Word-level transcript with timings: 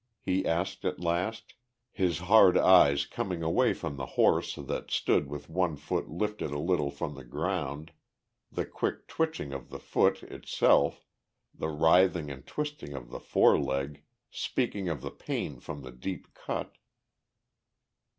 he 0.23 0.43
asked 0.47 0.83
at 0.83 0.99
last, 0.99 1.53
his 1.91 2.21
hard 2.21 2.57
eyes 2.57 3.05
coming 3.05 3.43
away 3.43 3.71
from 3.71 3.97
the 3.97 4.07
horse 4.17 4.55
that 4.55 4.89
stood 4.89 5.27
with 5.29 5.47
one 5.47 5.75
foot 5.75 6.09
lifted 6.09 6.49
a 6.49 6.57
little 6.57 6.89
from 6.89 7.13
the 7.13 7.23
ground, 7.23 7.91
the 8.51 8.65
quick 8.65 9.07
twitching 9.07 9.53
of 9.53 9.69
the 9.69 9.77
foot 9.77 10.23
itself, 10.23 11.05
the 11.53 11.69
writhing 11.69 12.31
and 12.31 12.47
twisting 12.47 12.93
of 12.93 13.11
the 13.11 13.19
foreleg, 13.19 14.01
speaking 14.31 14.89
of 14.89 15.01
the 15.01 15.11
pain 15.11 15.59
from 15.59 15.83
the 15.83 15.91
deep 15.91 16.33
cut. 16.33 16.77